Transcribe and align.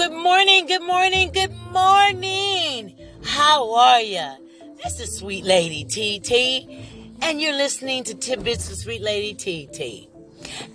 good 0.00 0.12
morning, 0.14 0.64
good 0.64 0.82
morning, 0.82 1.30
good 1.30 1.54
morning. 1.72 2.96
How 3.22 3.74
are 3.74 4.00
ya? 4.00 4.36
This 4.82 4.98
is 4.98 5.18
Sweet 5.18 5.44
Lady 5.44 5.84
TT, 5.84 7.20
and 7.20 7.38
you're 7.38 7.52
listening 7.52 8.04
to 8.04 8.14
Tidbits 8.14 8.70
with 8.70 8.78
Sweet 8.78 9.02
Lady 9.02 9.34
TT. 9.34 10.08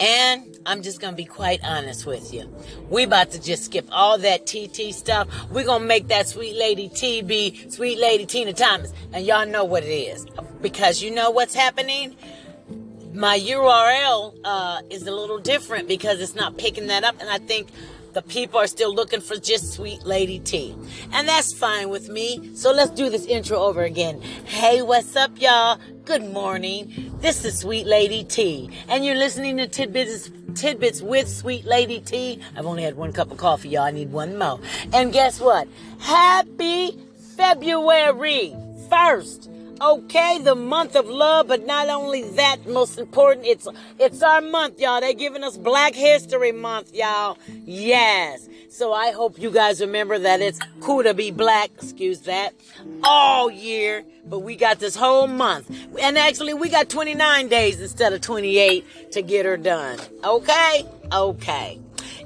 And 0.00 0.58
I'm 0.66 0.82
just 0.82 1.00
gonna 1.00 1.16
be 1.16 1.24
quite 1.24 1.64
honest 1.64 2.04
with 2.04 2.34
you. 2.34 2.54
We 2.90 3.04
about 3.04 3.30
to 3.30 3.40
just 3.40 3.64
skip 3.64 3.88
all 3.90 4.18
that 4.18 4.46
TT 4.46 4.92
stuff. 4.92 5.28
We're 5.50 5.64
gonna 5.64 5.86
make 5.86 6.08
that 6.08 6.28
Sweet 6.28 6.54
Lady 6.54 6.90
TB, 6.90 7.72
Sweet 7.72 7.98
Lady 7.98 8.26
Tina 8.26 8.52
Thomas, 8.52 8.92
and 9.14 9.24
y'all 9.24 9.46
know 9.46 9.64
what 9.64 9.82
it 9.82 9.94
is 9.94 10.26
because 10.60 11.02
you 11.02 11.10
know 11.10 11.30
what's 11.30 11.54
happening 11.54 12.14
my 13.14 13.40
URL 13.40 14.36
uh, 14.44 14.82
is 14.90 15.06
a 15.06 15.10
little 15.10 15.38
different 15.38 15.88
because 15.88 16.20
it's 16.20 16.34
not 16.34 16.58
picking 16.58 16.88
that 16.88 17.02
up, 17.02 17.18
and 17.18 17.30
I 17.30 17.38
think 17.38 17.68
the 18.16 18.22
people 18.22 18.58
are 18.58 18.66
still 18.66 18.94
looking 18.94 19.20
for 19.20 19.36
just 19.36 19.74
Sweet 19.74 20.02
Lady 20.06 20.38
T. 20.38 20.74
And 21.12 21.28
that's 21.28 21.52
fine 21.52 21.90
with 21.90 22.08
me. 22.08 22.50
So 22.54 22.72
let's 22.72 22.90
do 22.90 23.10
this 23.10 23.26
intro 23.26 23.58
over 23.58 23.82
again. 23.82 24.22
Hey, 24.46 24.80
what's 24.80 25.14
up, 25.16 25.38
y'all? 25.38 25.78
Good 26.06 26.24
morning. 26.24 27.14
This 27.20 27.44
is 27.44 27.58
Sweet 27.58 27.86
Lady 27.86 28.24
T. 28.24 28.70
And 28.88 29.04
you're 29.04 29.16
listening 29.16 29.58
to 29.58 29.68
Tidbits, 29.68 30.30
Tidbits 30.54 31.02
with 31.02 31.28
Sweet 31.28 31.66
Lady 31.66 32.00
T. 32.00 32.40
I've 32.56 32.64
only 32.64 32.84
had 32.84 32.96
one 32.96 33.12
cup 33.12 33.30
of 33.30 33.36
coffee, 33.36 33.68
y'all. 33.68 33.82
I 33.82 33.90
need 33.90 34.10
one 34.10 34.38
more. 34.38 34.60
And 34.94 35.12
guess 35.12 35.38
what? 35.38 35.68
Happy 35.98 36.98
February 37.36 38.56
1st. 38.88 39.55
Okay, 39.80 40.38
the 40.38 40.54
month 40.54 40.96
of 40.96 41.06
love, 41.06 41.48
but 41.48 41.66
not 41.66 41.90
only 41.90 42.22
that, 42.30 42.66
most 42.66 42.98
important, 42.98 43.46
it's 43.46 43.68
it's 43.98 44.22
our 44.22 44.40
month, 44.40 44.80
y'all. 44.80 45.00
They're 45.00 45.12
giving 45.12 45.44
us 45.44 45.58
Black 45.58 45.94
History 45.94 46.52
Month, 46.52 46.94
y'all. 46.94 47.36
Yes. 47.46 48.48
So 48.70 48.94
I 48.94 49.10
hope 49.10 49.38
you 49.38 49.50
guys 49.50 49.80
remember 49.80 50.18
that 50.18 50.40
it's 50.40 50.58
cool 50.80 51.02
to 51.02 51.12
be 51.12 51.30
black, 51.30 51.70
excuse 51.76 52.20
that, 52.20 52.54
all 53.04 53.50
year, 53.50 54.04
but 54.26 54.40
we 54.40 54.56
got 54.56 54.80
this 54.80 54.96
whole 54.96 55.26
month. 55.26 55.70
And 56.00 56.16
actually 56.16 56.54
we 56.54 56.68
got 56.68 56.88
29 56.88 57.48
days 57.48 57.80
instead 57.80 58.12
of 58.12 58.20
28 58.22 59.12
to 59.12 59.22
get 59.22 59.46
her 59.46 59.56
done. 59.56 59.98
Okay? 60.24 60.86
Okay. 61.12 61.78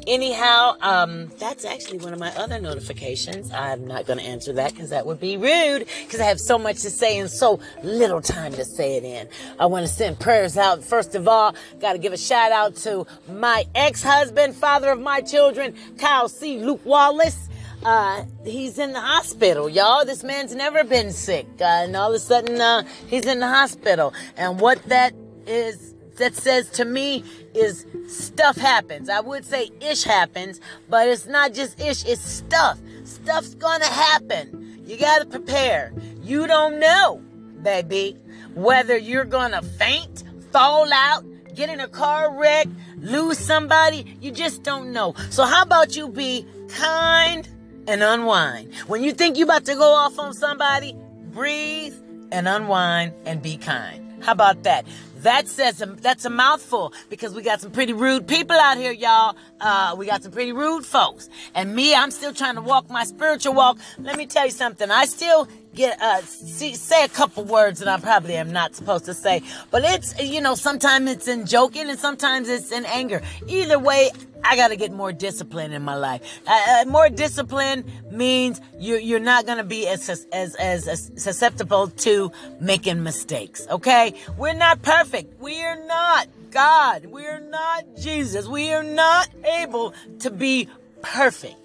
Anyhow, 0.06 0.76
um, 0.80 1.28
that's 1.38 1.64
actually 1.64 1.98
one 1.98 2.12
of 2.12 2.18
my 2.18 2.34
other 2.36 2.60
notifications. 2.60 3.52
I'm 3.52 3.86
not 3.86 4.06
going 4.06 4.18
to 4.18 4.24
answer 4.24 4.52
that 4.54 4.72
because 4.72 4.90
that 4.90 5.04
would 5.06 5.20
be 5.20 5.36
rude 5.36 5.86
because 6.04 6.20
I 6.20 6.24
have 6.24 6.40
so 6.40 6.58
much 6.58 6.80
to 6.82 6.90
say 6.90 7.18
and 7.18 7.30
so 7.30 7.60
little 7.82 8.20
time 8.22 8.52
to 8.52 8.64
say 8.64 8.96
it 8.96 9.04
in. 9.04 9.28
I 9.58 9.66
want 9.66 9.86
to 9.86 9.92
send 9.92 10.18
prayers 10.18 10.56
out. 10.56 10.82
First 10.82 11.14
of 11.14 11.28
all, 11.28 11.54
got 11.80 11.92
to 11.92 11.98
give 11.98 12.12
a 12.12 12.18
shout 12.18 12.50
out 12.50 12.76
to 12.76 13.06
my 13.28 13.64
ex-husband, 13.74 14.56
father 14.56 14.90
of 14.90 15.00
my 15.00 15.20
children, 15.20 15.74
Kyle 15.98 16.28
C. 16.28 16.58
Luke 16.58 16.84
Wallace. 16.84 17.48
Uh, 17.82 18.24
he's 18.44 18.78
in 18.78 18.92
the 18.92 19.00
hospital, 19.00 19.68
y'all. 19.68 20.04
This 20.04 20.22
man's 20.22 20.54
never 20.54 20.84
been 20.84 21.12
sick. 21.12 21.46
Uh, 21.60 21.64
and 21.64 21.96
all 21.96 22.10
of 22.10 22.14
a 22.14 22.18
sudden, 22.18 22.60
uh, 22.60 22.82
he's 23.06 23.26
in 23.26 23.40
the 23.40 23.48
hospital. 23.48 24.12
And 24.36 24.60
what 24.60 24.82
that 24.84 25.14
is 25.46 25.94
that 26.16 26.34
says 26.34 26.68
to 26.70 26.84
me 26.84 27.24
is 27.54 27.86
stuff 28.08 28.56
happens. 28.56 29.08
I 29.08 29.20
would 29.20 29.44
say 29.44 29.70
ish 29.80 30.04
happens, 30.04 30.60
but 30.88 31.08
it's 31.08 31.26
not 31.26 31.54
just 31.54 31.80
ish, 31.80 32.04
it's 32.04 32.20
stuff. 32.20 32.78
Stuff's 33.04 33.54
gonna 33.54 33.86
happen. 33.86 34.82
You 34.86 34.96
gotta 34.96 35.26
prepare. 35.26 35.92
You 36.22 36.46
don't 36.46 36.78
know, 36.78 37.22
baby, 37.62 38.16
whether 38.54 38.96
you're 38.96 39.24
gonna 39.24 39.62
faint, 39.62 40.24
fall 40.52 40.92
out, 40.92 41.24
get 41.54 41.70
in 41.70 41.80
a 41.80 41.88
car 41.88 42.38
wreck, 42.38 42.66
lose 42.98 43.38
somebody. 43.38 44.16
You 44.20 44.30
just 44.30 44.62
don't 44.62 44.92
know. 44.92 45.14
So 45.30 45.44
how 45.44 45.62
about 45.62 45.96
you 45.96 46.08
be 46.08 46.46
kind 46.68 47.48
and 47.86 48.02
unwind? 48.02 48.74
When 48.86 49.02
you 49.02 49.12
think 49.12 49.36
you're 49.36 49.46
about 49.46 49.64
to 49.66 49.74
go 49.74 49.92
off 49.92 50.18
on 50.18 50.34
somebody, 50.34 50.96
breathe 51.32 51.94
and 52.32 52.48
unwind 52.48 53.12
and 53.24 53.42
be 53.42 53.56
kind. 53.56 54.22
How 54.22 54.32
about 54.32 54.62
that? 54.64 54.86
That 55.22 55.48
says 55.48 55.82
that's 56.00 56.24
a 56.24 56.30
mouthful 56.30 56.94
because 57.10 57.34
we 57.34 57.42
got 57.42 57.60
some 57.60 57.70
pretty 57.70 57.92
rude 57.92 58.26
people 58.26 58.56
out 58.56 58.78
here, 58.78 58.92
y'all. 58.92 59.36
Uh, 59.60 59.94
we 59.98 60.06
got 60.06 60.22
some 60.22 60.32
pretty 60.32 60.52
rude 60.52 60.86
folks. 60.86 61.28
And 61.54 61.74
me, 61.74 61.94
I'm 61.94 62.10
still 62.10 62.32
trying 62.32 62.54
to 62.54 62.62
walk 62.62 62.88
my 62.88 63.04
spiritual 63.04 63.52
walk. 63.54 63.78
Let 63.98 64.16
me 64.16 64.26
tell 64.26 64.46
you 64.46 64.50
something. 64.50 64.90
I 64.90 65.04
still 65.04 65.46
get 65.74 66.00
uh 66.00 66.20
see, 66.22 66.74
say 66.74 67.04
a 67.04 67.08
couple 67.08 67.44
words 67.44 67.80
that 67.80 67.88
I 67.88 67.98
probably 67.98 68.36
am 68.36 68.52
not 68.52 68.74
supposed 68.74 69.04
to 69.06 69.14
say. 69.14 69.42
But 69.70 69.84
it's 69.84 70.20
you 70.20 70.40
know 70.40 70.54
sometimes 70.54 71.10
it's 71.10 71.28
in 71.28 71.46
joking 71.46 71.88
and 71.88 71.98
sometimes 71.98 72.48
it's 72.48 72.72
in 72.72 72.84
anger. 72.86 73.22
Either 73.46 73.78
way, 73.78 74.10
I 74.44 74.56
got 74.56 74.68
to 74.68 74.76
get 74.76 74.92
more 74.92 75.12
discipline 75.12 75.72
in 75.72 75.82
my 75.82 75.96
life. 75.96 76.40
Uh, 76.46 76.52
uh, 76.68 76.84
more 76.86 77.08
discipline 77.08 77.84
means 78.10 78.60
you're 78.78 78.98
you're 78.98 79.20
not 79.20 79.46
gonna 79.46 79.64
be 79.64 79.86
as, 79.86 80.08
as 80.32 80.54
as 80.56 80.88
as 80.88 81.10
susceptible 81.16 81.88
to 81.88 82.32
making 82.60 83.02
mistakes. 83.02 83.66
Okay, 83.70 84.14
we're 84.36 84.54
not 84.54 84.82
perfect. 84.82 85.40
We 85.40 85.62
are 85.62 85.84
not 85.86 86.28
God. 86.50 87.06
We 87.06 87.26
are 87.26 87.40
not 87.40 87.84
Jesus. 87.96 88.48
We 88.48 88.72
are 88.72 88.82
not 88.82 89.28
able 89.44 89.94
to 90.20 90.30
be 90.30 90.68
perfect, 91.02 91.56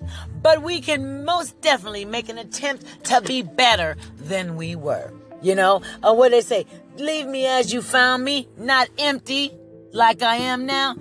but 0.42 0.62
we 0.62 0.82
can 0.82 1.26
most 1.26 1.60
definitely 1.62 2.06
make 2.06 2.30
an 2.30 2.38
attempt 2.38 3.06
to 3.06 3.22
be 3.22 3.42
better 3.42 3.98
than 4.18 4.56
we 4.56 4.76
were. 4.76 5.12
You 5.42 5.56
know, 5.56 5.82
or 6.04 6.10
uh, 6.10 6.14
what 6.14 6.32
they 6.32 6.42
say, 6.42 6.66
leave 6.98 7.28
me 7.28 7.46
as 7.46 7.72
you 7.72 7.82
found 7.82 8.24
me, 8.24 8.48
not 8.58 8.90
empty 8.98 9.52
like 9.92 10.22
I 10.22 10.38
am 10.38 10.66
now. 10.66 10.96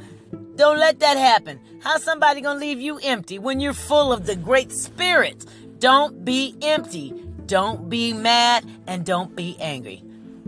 Don't 0.56 0.78
let 0.78 1.00
that 1.00 1.16
happen. 1.16 1.60
How's 1.80 2.02
somebody 2.02 2.40
gonna 2.40 2.60
leave 2.60 2.80
you 2.80 2.98
empty 2.98 3.38
when 3.38 3.60
you're 3.60 3.72
full 3.72 4.12
of 4.12 4.26
the 4.26 4.36
great 4.36 4.72
spirit? 4.72 5.44
Don't 5.78 6.24
be 6.24 6.54
empty. 6.62 7.12
Don't 7.46 7.90
be 7.90 8.12
mad 8.12 8.64
and 8.86 9.04
don't 9.04 9.34
be 9.36 9.56
angry. 9.60 10.02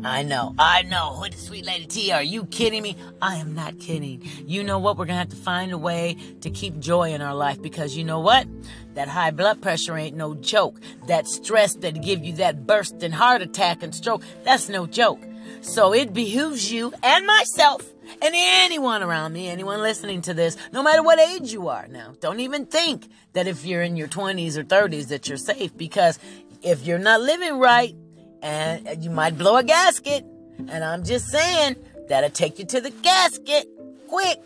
I 0.07 0.23
know, 0.23 0.55
I 0.57 0.83
know. 0.83 1.17
What 1.19 1.33
the 1.33 1.39
sweet 1.39 1.65
lady 1.65 1.85
T, 1.85 2.13
are 2.13 2.23
you 2.23 2.45
kidding 2.47 2.81
me? 2.81 2.97
I 3.21 3.37
am 3.37 3.57
not 3.57 3.81
kidding. 3.81 4.23
You 4.47 4.63
know 4.63 4.79
what? 4.79 4.97
We're 4.97 5.05
gonna 5.05 5.19
have 5.19 5.31
to 5.31 5.37
find 5.37 5.73
a 5.73 5.79
way 5.79 6.17
to 6.43 6.51
keep 6.51 6.79
joy 6.79 7.13
in 7.13 7.21
our 7.21 7.35
life 7.35 7.61
because 7.61 7.97
you 7.97 8.05
know 8.05 8.21
what? 8.21 8.47
That 8.95 9.09
high 9.09 9.33
blood 9.33 9.61
pressure 9.61 9.97
ain't 9.97 10.17
no 10.17 10.37
joke. 10.37 10.79
That 11.09 11.27
stress 11.27 11.75
that 11.77 12.03
give 12.03 12.25
you 12.25 12.35
that 12.35 12.69
burst 12.69 13.03
and 13.03 13.13
heart 13.13 13.43
attack 13.43 13.83
and 13.83 13.93
stroke, 13.93 14.23
that's 14.45 14.69
no 14.69 14.87
joke. 14.87 15.21
So 15.61 15.93
it 15.93 16.13
behooves 16.13 16.71
you 16.71 16.95
and 17.03 17.27
myself 17.27 17.85
and 18.23 18.33
anyone 18.33 19.03
around 19.03 19.33
me, 19.33 19.49
anyone 19.49 19.83
listening 19.83 20.23
to 20.23 20.35
this, 20.35 20.57
no 20.71 20.85
matter 20.85 21.03
what 21.03 21.19
age 21.19 21.53
you 21.53 21.67
are 21.67 21.89
now, 21.89 22.15
don't 22.21 22.39
even 22.39 22.65
think 22.67 23.09
that 23.33 23.49
if 23.49 23.65
you're 23.65 23.83
in 23.83 23.97
your 23.97 24.07
20s 24.07 24.57
or 24.57 24.63
30s 24.63 25.09
that 25.09 25.29
you're 25.29 25.37
safe 25.37 25.77
because 25.77 26.21
if 26.63 26.87
you're 26.87 26.99
not 26.99 27.21
living 27.21 27.59
right 27.59 27.97
and 28.43 29.03
you 29.03 29.11
might 29.11 29.37
blow 29.37 29.57
a 29.57 29.63
gasket, 29.63 30.25
and 30.69 30.85
I'm 30.85 31.05
just 31.05 31.29
saying 31.29 31.77
that'll 32.09 32.31
take 32.31 32.59
you 32.59 32.65
to 32.67 32.81
the 32.81 32.91
gasket 32.91 33.69
quick. 34.09 34.41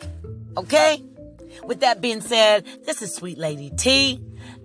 Okay? 0.56 1.02
With 1.64 1.80
that 1.80 2.00
being 2.00 2.20
said, 2.20 2.64
this 2.84 3.02
is 3.02 3.14
Sweet 3.14 3.38
Lady 3.38 3.70
T. 3.70 4.20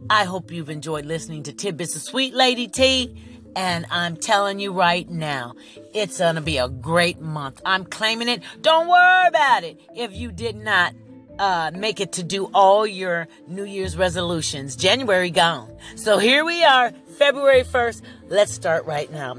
I 0.09 0.23
hope 0.23 0.51
you've 0.51 0.69
enjoyed 0.69 1.05
listening 1.05 1.43
to 1.43 1.53
Tidbits 1.53 1.95
of 1.95 2.01
Sweet 2.01 2.33
Lady 2.33 2.67
T. 2.67 3.15
And 3.55 3.85
I'm 3.89 4.17
telling 4.17 4.59
you 4.59 4.73
right 4.73 5.09
now, 5.09 5.55
it's 5.93 6.19
gonna 6.19 6.41
be 6.41 6.57
a 6.57 6.67
great 6.67 7.21
month. 7.21 7.61
I'm 7.65 7.85
claiming 7.85 8.27
it. 8.27 8.43
Don't 8.61 8.87
worry 8.87 9.27
about 9.27 9.63
it 9.63 9.79
if 9.95 10.13
you 10.13 10.31
did 10.31 10.57
not 10.57 10.93
uh, 11.39 11.71
make 11.73 11.99
it 11.99 12.13
to 12.13 12.23
do 12.23 12.45
all 12.53 12.85
your 12.85 13.27
New 13.47 13.63
Year's 13.63 13.97
resolutions. 13.97 14.75
January 14.75 15.31
gone. 15.31 15.71
So 15.95 16.17
here 16.17 16.45
we 16.45 16.63
are, 16.63 16.91
February 17.17 17.63
1st. 17.63 18.01
Let's 18.27 18.51
start 18.51 18.85
right 18.85 19.11
now. 19.11 19.37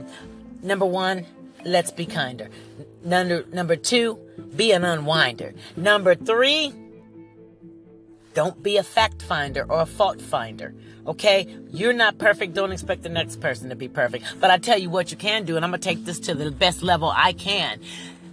Number 0.62 0.86
one, 0.86 1.26
let's 1.64 1.90
be 1.90 2.06
kinder. 2.06 2.48
Number, 3.04 3.44
number 3.52 3.76
two, 3.76 4.18
be 4.56 4.72
an 4.72 4.82
unwinder. 4.82 5.54
Number 5.76 6.14
three, 6.14 6.72
don't 8.34 8.62
be 8.62 8.78
a 8.78 8.82
fact 8.82 9.22
finder 9.22 9.64
or 9.68 9.80
a 9.80 9.86
fault 9.86 10.20
finder. 10.20 10.74
Okay? 11.06 11.46
You're 11.70 11.92
not 11.92 12.18
perfect. 12.18 12.54
Don't 12.54 12.72
expect 12.72 13.02
the 13.02 13.08
next 13.08 13.40
person 13.40 13.68
to 13.68 13.76
be 13.76 13.88
perfect. 13.88 14.24
But 14.40 14.50
I 14.50 14.58
tell 14.58 14.78
you 14.78 14.90
what 14.90 15.10
you 15.10 15.16
can 15.16 15.44
do, 15.44 15.56
and 15.56 15.64
I'm 15.64 15.70
going 15.70 15.80
to 15.80 15.88
take 15.88 16.04
this 16.04 16.18
to 16.20 16.34
the 16.34 16.50
best 16.50 16.82
level 16.82 17.12
I 17.14 17.32
can. 17.32 17.80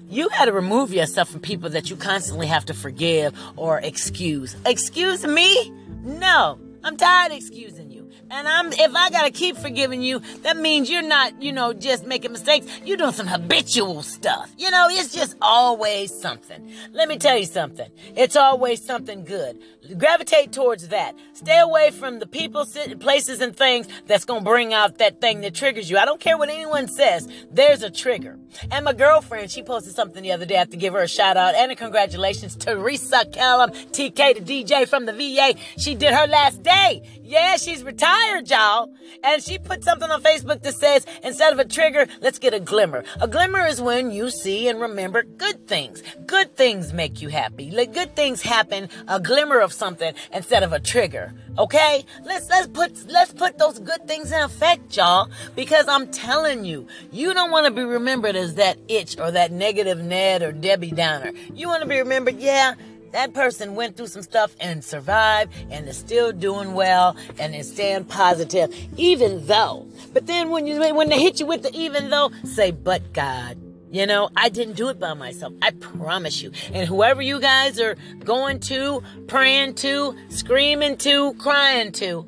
You 0.10 0.30
got 0.30 0.46
to 0.46 0.54
remove 0.54 0.94
yourself 0.94 1.30
from 1.30 1.42
people 1.42 1.70
that 1.72 1.90
you 1.90 1.96
constantly 1.96 2.48
have 2.48 2.66
to 2.66 2.74
forgive 2.74 3.38
or 3.56 3.80
excuse. 3.80 4.56
Excuse 4.66 5.26
me? 5.26 5.72
No. 6.04 6.60
I'm 6.84 6.98
tired 6.98 7.32
of 7.32 7.38
excusing 7.38 7.92
you 7.92 7.93
And 8.30 8.48
I'm 8.48 8.72
if 8.74 8.96
I 8.96 9.10
gotta 9.10 9.32
keep 9.32 9.58
forgiving 9.58 10.02
you, 10.02 10.20
that 10.42 10.58
means 10.58 10.90
you're 10.90 11.02
not, 11.02 11.42
you 11.42 11.52
know, 11.52 11.74
just 11.74 12.06
making 12.06 12.32
mistakes. 12.32 12.68
You're 12.84 12.98
doing 12.98 13.14
some 13.14 13.28
habitual 13.28 14.04
stuff. 14.04 14.52
You 14.58 14.70
know, 14.72 14.88
it's 14.90 15.14
just 15.14 15.36
always 15.42 16.14
something. 16.14 16.72
Let 16.92 17.08
me 17.08 17.18
tell 17.18 17.38
you 17.38 17.46
something. 17.46 17.90
It's 18.16 18.36
always 18.36 18.84
something 18.84 19.24
good. 19.24 19.62
Gravitate 19.98 20.52
towards 20.52 20.90
that. 20.90 21.16
Stay 21.34 21.60
away 21.60 21.92
from 21.92 22.20
the 22.20 22.28
people, 22.28 22.66
places, 23.00 23.42
and 23.42 23.56
things 23.56 23.88
that's 24.08 24.26
gonna 24.26 24.42
bring 24.42 24.74
out 24.74 24.98
that 25.00 25.22
thing 25.22 25.42
that 25.42 25.54
triggers 25.54 25.90
you. 25.90 25.98
I 25.98 26.06
don't 26.06 26.20
care 26.20 26.38
what 26.38 26.50
anyone 26.50 26.88
says. 26.88 27.28
There's 27.52 27.84
a 27.84 27.90
trigger. 27.90 28.38
And 28.72 28.86
my 28.86 28.94
girlfriend, 28.94 29.52
she 29.52 29.64
posted 29.64 29.96
something 29.96 30.22
the 30.22 30.32
other 30.32 30.46
day. 30.46 30.56
I 30.56 30.60
have 30.60 30.70
to 30.70 30.78
give 30.78 30.94
her 30.94 31.02
a 31.02 31.08
shout 31.08 31.38
out 31.38 31.56
and 31.56 31.72
a 31.72 31.76
congratulations. 31.76 32.56
To 32.58 32.74
Teresa 32.76 33.26
Callum, 33.32 33.72
TK, 33.72 34.46
the 34.46 34.64
DJ 34.64 34.88
from 34.88 35.06
the 35.06 35.14
VA. 35.14 35.58
She 35.78 35.96
did 35.96 36.14
her 36.14 36.28
last 36.28 36.64
day. 36.64 37.02
Yeah, 37.24 37.58
she's 37.58 37.84
retired, 37.84 38.13
y'all. 38.46 38.90
And 39.24 39.42
she 39.42 39.58
put 39.58 39.84
something 39.84 40.10
on 40.10 40.22
Facebook 40.22 40.62
that 40.64 40.76
says, 40.76 41.06
instead 41.24 41.54
of 41.54 41.60
a 41.60 41.66
trigger, 41.66 42.08
let's 42.22 42.40
get 42.40 42.54
a 42.54 42.60
glimmer. 42.60 43.04
A 43.22 43.28
glimmer 43.28 43.66
is 43.66 43.82
when 43.82 44.12
you 44.12 44.30
see 44.30 44.68
and 44.68 44.80
remember 44.80 45.24
good 45.24 45.68
things. 45.68 46.04
Good 46.26 46.56
things 46.56 46.94
make 46.94 47.22
you 47.22 47.30
happy. 47.30 47.72
Let 47.72 47.94
good 47.94 48.16
things 48.16 48.42
happen, 48.42 48.90
a 49.08 49.20
glimmer 49.20 49.60
of 49.60 49.72
something 49.72 50.14
instead 50.34 50.64
of 50.64 50.74
a 50.74 50.80
trigger. 50.80 51.34
Okay? 51.58 52.06
Let's 52.24 52.50
let's 52.50 52.68
put 52.68 53.08
let's 53.08 53.34
put 53.34 53.58
those 53.58 53.80
good 53.80 54.08
things 54.08 54.32
in 54.32 54.42
effect, 54.42 54.96
y'all. 54.98 55.30
Because 55.56 55.88
I'm 55.88 56.12
telling 56.12 56.66
you, 56.66 56.88
you 57.12 57.34
don't 57.34 57.52
want 57.52 57.66
to 57.68 57.72
be 57.72 57.84
remembered 57.84 58.36
as 58.36 58.56
that 58.56 58.78
itch 58.88 59.18
or 59.20 59.32
that 59.32 59.52
negative 59.52 60.00
Ned 60.00 60.42
or 60.42 60.52
Debbie 60.52 60.92
Downer. 60.92 61.32
You 61.54 61.68
want 61.68 61.84
to 61.84 61.88
be 61.88 62.00
remembered, 62.00 62.40
yeah, 62.40 62.74
that 63.14 63.34
person 63.34 63.76
went 63.76 63.96
through 63.96 64.08
some 64.08 64.24
stuff 64.24 64.56
and 64.60 64.84
survived 64.84 65.54
and 65.70 65.88
is 65.88 65.98
still 65.98 66.32
doing 66.32 66.74
well 66.74 67.16
and 67.40 67.56
is 67.56 67.72
staying 67.72 68.06
positive, 68.06 68.74
even 68.98 69.46
though. 69.46 69.88
But 70.12 70.28
then 70.28 70.50
when 70.50 70.68
you 70.68 70.80
when 70.94 71.10
they 71.10 71.22
hit 71.22 71.40
you 71.40 71.46
with 71.46 71.64
the 71.64 71.72
even 71.74 72.10
though, 72.10 72.32
say, 72.44 72.72
but 72.72 73.14
God. 73.14 73.58
You 73.92 74.08
know, 74.08 74.32
I 74.36 74.50
didn't 74.50 74.74
do 74.74 74.90
it 74.90 75.00
by 75.00 75.14
myself. 75.14 75.54
I 75.62 75.70
promise 75.70 76.42
you. 76.42 76.52
And 76.74 76.88
whoever 76.88 77.22
you 77.22 77.40
guys 77.40 77.80
are 77.80 77.96
going 78.26 78.60
to, 78.62 79.04
praying 79.28 79.76
to, 79.76 80.18
screaming 80.30 80.98
to, 80.98 81.36
crying 81.36 81.92
to, 81.94 82.26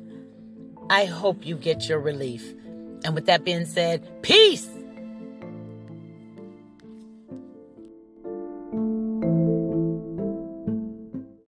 I 0.88 1.06
hope 1.06 1.44
you 1.44 1.56
get 1.56 1.88
your 1.88 1.98
relief. 1.98 2.54
And 3.04 3.16
with 3.16 3.26
that 3.26 3.44
being 3.44 3.66
said, 3.66 4.22
peace. 4.22 4.68